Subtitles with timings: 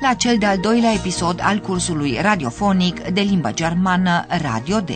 [0.00, 4.90] la cel de-al doilea episod al cursului radiofonic de limbă germană Radio D.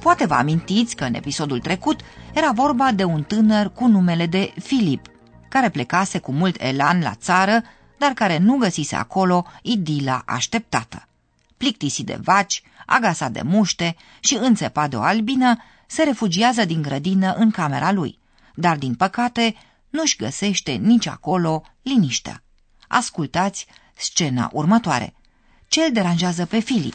[0.00, 2.00] Poate vă amintiți că în episodul trecut
[2.32, 5.06] era vorba de un tânăr cu numele de Filip,
[5.48, 7.62] care plecase cu mult elan la țară,
[7.98, 11.08] dar care nu găsise acolo idila așteptată.
[11.56, 15.56] Plictisit de vaci, agasat de muște și înțepat de o albină,
[15.86, 18.18] se refugiază din grădină în camera lui,
[18.54, 19.54] dar din păcate
[19.88, 22.42] nu-și găsește nici acolo liniștea.
[22.88, 23.66] Ascultați
[23.98, 25.14] scena următoare.
[25.68, 26.94] Ce îl deranjează pe Filip?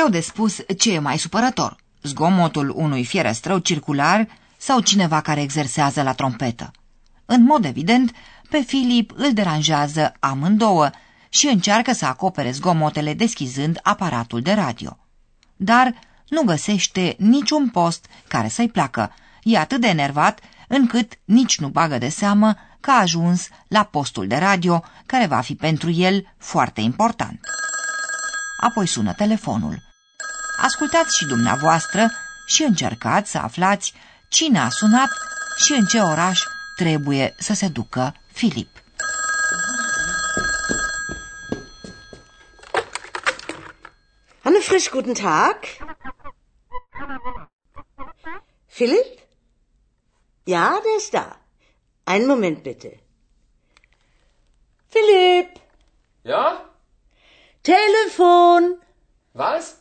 [0.00, 6.02] Greu de spus ce e mai supărător, zgomotul unui fierăstrău circular sau cineva care exersează
[6.02, 6.70] la trompetă.
[7.24, 8.12] În mod evident,
[8.50, 10.90] pe Filip îl deranjează amândouă
[11.28, 14.98] și încearcă să acopere zgomotele deschizând aparatul de radio.
[15.56, 15.94] Dar
[16.28, 19.14] nu găsește niciun post care să-i placă.
[19.42, 24.26] E atât de enervat încât nici nu bagă de seamă că a ajuns la postul
[24.26, 27.40] de radio, care va fi pentru el foarte important.
[28.60, 29.89] Apoi sună telefonul.
[30.62, 32.10] Ascultați și dumneavoastră
[32.46, 33.94] și încercați să aflați
[34.28, 35.10] cine a sunat
[35.56, 36.40] și în ce oraș
[36.76, 38.68] trebuie să se ducă Filip.
[44.42, 45.56] Hanne Frisch, guten Tag.
[48.74, 49.18] Philipp?
[50.44, 51.38] Ja, der ist da.
[52.06, 53.00] Einen Moment bitte.
[54.88, 55.56] Philipp,
[56.22, 56.70] Ja?
[57.62, 58.82] Telefon,
[59.32, 59.79] Was?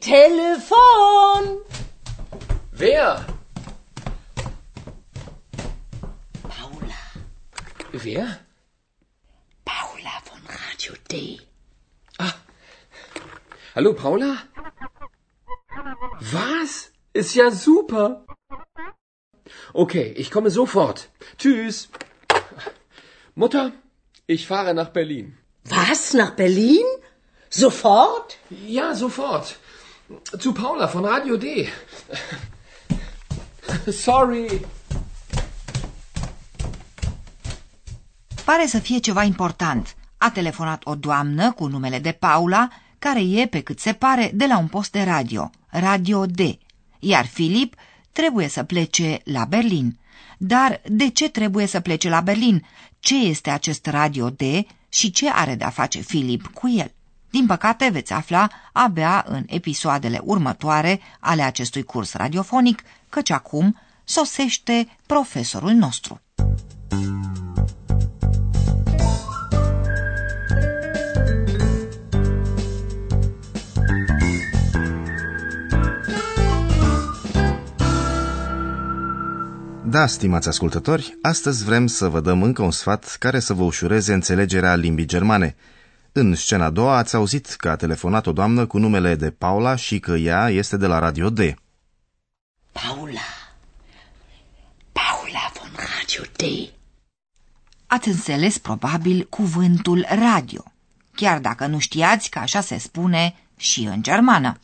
[0.00, 1.60] Telefon.
[2.72, 3.26] Wer?
[6.42, 7.00] Paula,
[7.92, 8.40] Wer?
[9.64, 11.40] Paula von Radio D.
[13.74, 14.38] Hallo, Paula?
[16.20, 16.90] Was?
[17.12, 18.24] Ist ja super.
[19.72, 21.10] Okay, ich komme sofort.
[21.38, 21.88] Tschüss.
[23.34, 23.72] Mutter,
[24.26, 25.36] ich fahre nach Berlin.
[25.64, 26.84] Was, nach Berlin?
[27.50, 28.38] Sofort?
[28.48, 29.56] Ja, sofort.
[30.38, 31.44] Zu Paula von Radio D.
[33.90, 34.66] Sorry.
[38.44, 39.96] Pare să fie ceva important.
[40.18, 42.68] A telefonat o doamnă cu numele de Paula,
[42.98, 46.38] care e, pe cât se pare, de la un post de radio, Radio D.
[46.98, 47.74] Iar Filip
[48.12, 49.98] trebuie să plece la Berlin.
[50.38, 52.66] Dar de ce trebuie să plece la Berlin?
[53.00, 54.42] Ce este acest Radio D
[54.88, 56.92] și ce are de-a face Filip cu el?
[57.30, 64.98] Din păcate, veți afla abia în episoadele următoare ale acestui curs radiofonic, căci acum sosește
[65.06, 66.20] profesorul nostru.
[79.84, 84.12] Da, stimați ascultători, astăzi vrem să vă dăm încă un sfat care să vă ușureze
[84.12, 85.56] înțelegerea limbii germane–
[86.12, 89.76] în scena a doua ați auzit că a telefonat o doamnă cu numele de Paula
[89.76, 91.38] și că ea este de la Radio D.
[92.72, 93.20] Paula.
[94.92, 96.72] Paula von Radio D.
[97.86, 100.64] Ați înțeles probabil cuvântul radio,
[101.14, 104.58] chiar dacă nu știați că așa se spune și în germană.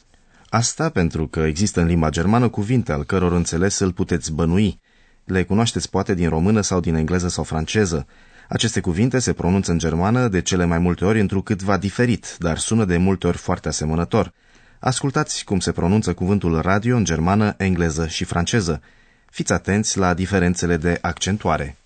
[0.48, 4.81] Asta pentru că există în limba germană cuvinte al căror înțeles îl puteți bănui.
[5.25, 8.06] Le cunoașteți poate din română sau din engleză sau franceză.
[8.48, 12.84] Aceste cuvinte se pronunță în germană de cele mai multe ori întrucâtva diferit, dar sună
[12.84, 14.32] de multe ori foarte asemănător.
[14.81, 18.82] Ascultați cum se pronunță cuvântul radio în germană, engleză și franceză.
[19.31, 21.76] Fiți atenți la diferențele de accentuare.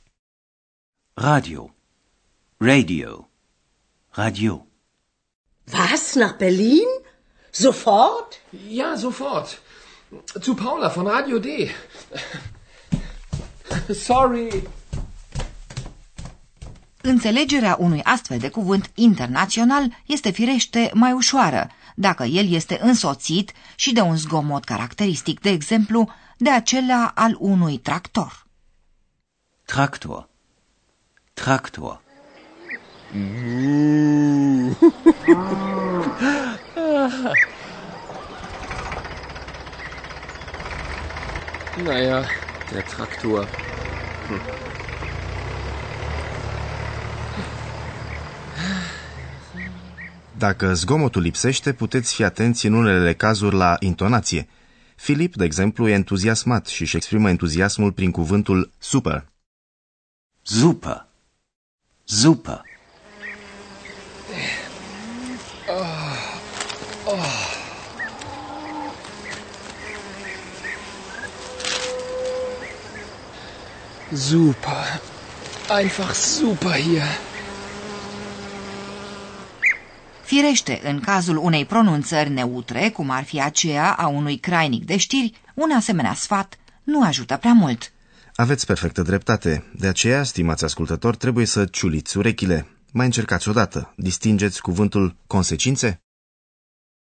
[1.15, 1.75] Radio.
[2.57, 3.31] Radio.
[4.11, 4.67] Radio.
[5.73, 6.15] Was?
[6.15, 6.89] Nach Berlin?
[7.51, 8.33] Sofort?
[8.69, 9.63] Ja, sofort.
[10.41, 11.47] Zu Paula von Radio D.
[14.07, 14.69] Sorry.
[17.03, 23.93] Înțelegerea unui astfel de cuvânt internațional este firește mai ușoară dacă el este însoțit și
[23.93, 28.47] de un zgomot caracteristic, de exemplu, de acela al unui tractor.
[29.65, 30.29] Traktor.
[31.33, 32.01] Traktor.
[41.85, 42.25] Naja,
[42.71, 43.49] der Traktor.
[50.41, 54.49] Dacă zgomotul lipsește, puteți fi atenți în unele cazuri la intonație.
[54.97, 59.27] Filip, de exemplu, e entuziasmat și își exprimă entuziasmul prin cuvântul super.
[60.43, 61.07] Super.
[62.05, 62.63] Super.
[74.13, 75.01] Super.
[75.69, 77.30] Einfach super hier.
[80.31, 85.33] Firește, în cazul unei pronunțări neutre, cum ar fi aceea a unui crainic de știri,
[85.55, 87.93] un asemenea sfat nu ajută prea mult.
[88.35, 89.65] Aveți perfectă dreptate.
[89.79, 92.67] De aceea, stimați ascultători, trebuie să ciuliți urechile.
[92.93, 93.93] Mai încercați odată.
[93.97, 96.01] Distingeți cuvântul consecințe?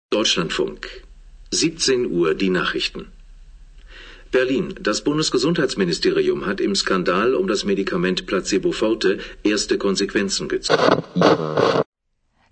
[0.08, 0.87] Deutschlandfunk.
[1.49, 3.06] 17 Uhr die Nachrichten.
[4.31, 4.75] Berlin.
[4.81, 11.05] Das Bundesgesundheitsministerium hat im Skandal um das Medikament Placebo Forte erste Konsequenzen gezogen.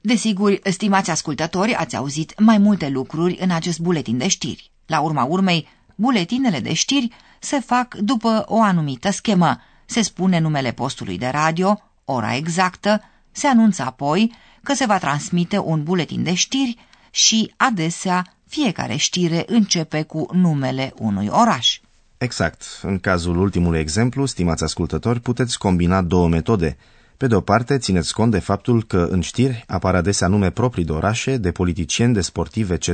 [0.06, 4.70] Desigur, stimați ascultători, ați auzit mai multe lucruri în acest buletin de știri.
[4.86, 7.08] La urma urmei, buletinele de știri
[7.40, 9.60] se fac după o anumită schemă.
[9.86, 13.00] Se spune numele postului de radio, ora exactă,
[13.32, 16.78] se anunță apoi că se va transmite un buletin de știri
[17.10, 21.78] și, adesea, fiecare știre începe cu numele unui oraș.
[22.18, 22.62] Exact.
[22.82, 26.76] În cazul ultimului exemplu, stimați ascultători, puteți combina două metode.
[27.16, 30.84] Pe de o parte, țineți cont de faptul că în știri apar adesea nume proprii
[30.84, 32.88] de orașe, de politicieni, de sportivi, etc.,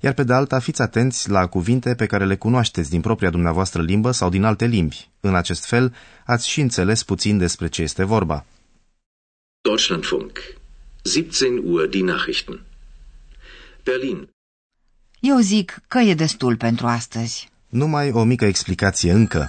[0.00, 3.82] iar pe de alta fiți atenți la cuvinte pe care le cunoașteți din propria dumneavoastră
[3.82, 5.10] limbă sau din alte limbi.
[5.20, 5.94] În acest fel,
[6.26, 8.44] ați și înțeles puțin despre ce este vorba.
[9.60, 10.38] Deutschlandfunk.
[11.04, 12.60] 17 Uhr die Nachrichten.
[13.84, 14.28] Berlin.
[15.20, 17.50] Eu zic că e destul pentru astăzi.
[17.68, 19.48] Numai o mică explicație încă.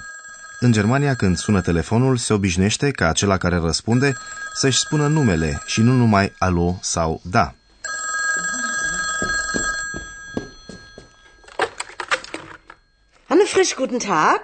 [0.64, 4.12] În Germania, când sună telefonul, se obișnuiește ca acela care răspunde
[4.54, 7.54] să-și spună numele și nu numai alo sau da.
[13.28, 14.40] Anne Frisch, guten Tag.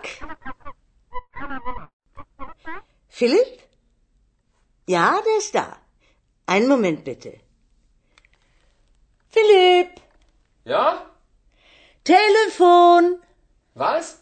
[3.16, 3.60] Philipp?
[4.84, 5.80] Ja, der ist da.
[6.44, 7.40] Einen Moment bitte.
[9.30, 9.98] Philipp,
[10.62, 11.10] Ja?
[12.02, 13.22] Telefon,
[13.72, 14.16] Was?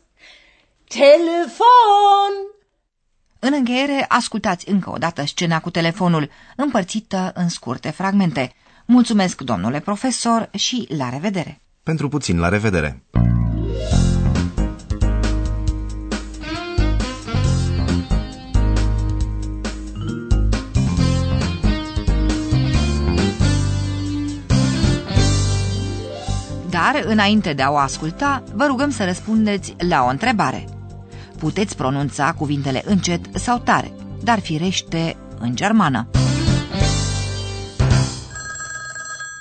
[0.89, 2.33] Telefon.
[3.39, 8.53] În încheiere, ascultați încă o dată scena cu telefonul, împărțită în scurte fragmente.
[8.87, 11.61] Mulțumesc, domnule profesor, și la revedere!
[11.83, 13.03] Pentru puțin, la revedere!
[26.71, 30.78] Dar, înainte de a o asculta, vă rugăm să răspundeți la o întrebare.
[31.39, 33.93] Puteți pronunța cuvintele încet sau tare,
[34.23, 36.09] dar firește în germană.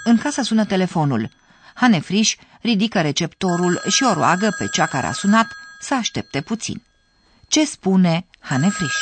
[0.04, 1.30] În casă sună telefonul.
[1.74, 5.48] Hanefriș ridică receptorul și o roagă pe cea care a sunat
[5.82, 6.84] să aștepte puțin.
[7.48, 8.94] Ce spune Hanefriș?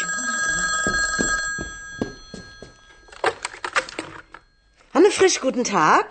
[4.91, 6.07] Anne Frisch, guten Tag.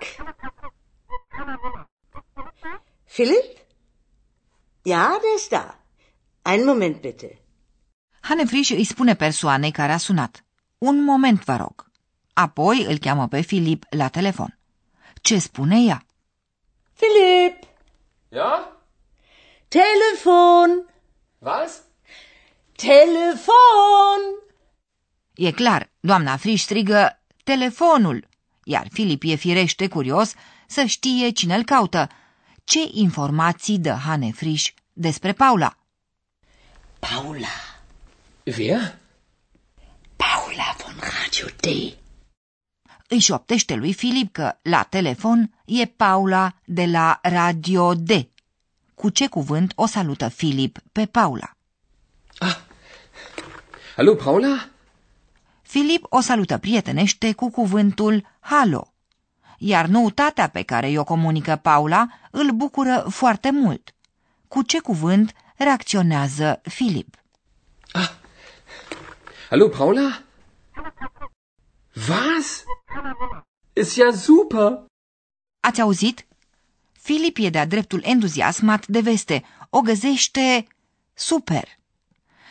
[3.15, 3.59] Philipp?
[4.83, 5.84] Ja, der ist da.
[6.47, 7.39] Einen Moment bitte.
[8.21, 10.45] Hanefriș îi spune persoanei care a sunat.
[10.79, 11.91] Un moment, vă rog.
[12.33, 14.59] Apoi îl cheamă pe Filip la telefon.
[15.21, 16.07] Ce spune ea?
[16.97, 17.65] Philipp,
[18.29, 18.83] Ja?
[19.69, 20.71] Telefon,
[21.39, 21.83] Was?
[22.77, 24.21] Telefon.
[25.35, 28.29] E clar, doamna Friș strigă telefonul,
[28.65, 30.35] iar Filip e firește curios
[30.67, 32.09] să știe cine îl caută.
[32.65, 35.79] Ce informații dă Hane Friș despre Paula?
[37.11, 37.57] Paula,
[38.47, 38.99] Wer?
[40.17, 41.67] Paula von Radio D.
[43.09, 48.11] Îi șoptește lui Filip că la telefon e Paula de la Radio D.
[48.95, 51.51] Cu ce cuvânt o salută Filip pe Paula?
[53.97, 54.69] Hallo, Paula?
[55.63, 58.93] Filip o salută prietenește cu cuvântul halo,
[59.59, 63.95] iar noutatea pe care i-o comunică Paula îl bucură foarte mult.
[64.49, 65.35] Cu ce cuvânt
[65.65, 67.17] reacționează Filip?
[69.49, 70.23] Hallo, Paula?
[72.09, 72.65] Was?
[73.73, 74.85] Ist ja super.
[75.61, 76.27] Ați auzit?
[76.93, 79.45] Filip e de-a dreptul entuziasmat de veste.
[79.71, 80.67] O găsește
[81.15, 81.69] super.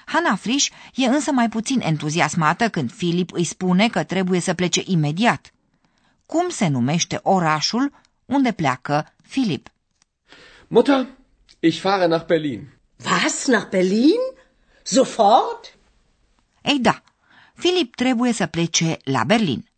[0.06, 4.82] Hana Friș e însă mai puțin entuziasmată când Filip îi spune că trebuie să plece
[4.86, 5.54] imediat.
[6.26, 7.92] Cum se numește orașul
[8.26, 9.70] unde pleacă Filip?
[10.68, 11.08] Mutter,
[11.60, 12.74] ich fahre nach Berlin.
[13.24, 14.20] Was, nach Berlin?
[14.84, 15.78] Sofort?
[16.62, 17.04] Ei da,
[17.54, 19.70] Filip trebuie să plece la Berlin.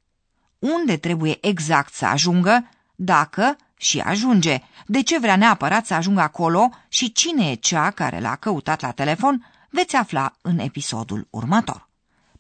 [0.60, 6.70] Unde trebuie exact să ajungă, dacă și ajunge, de ce vrea neapărat să ajungă acolo
[6.88, 11.90] și cine e cea care l-a căutat la telefon, veți afla în episodul următor.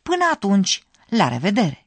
[0.02, 1.85] Până atunci, la revedere!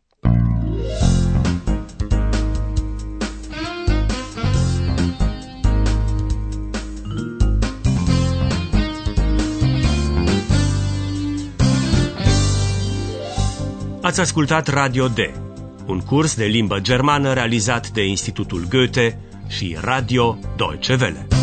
[14.09, 15.19] Ați ascultat Radio D,
[15.87, 21.38] un curs de limbă germană realizat de Institutul Goethe și Radio Deutsche Welle.